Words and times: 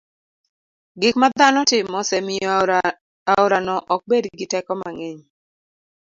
Gik 1.01 1.15
ma 1.21 1.27
dhano 1.39 1.61
timo 1.69 1.95
osemiyo 2.03 2.49
aorano 3.31 3.75
ok 3.93 4.01
bed 4.09 4.25
gi 4.37 4.45
teko 4.51 4.73
mang'eny. 4.81 5.19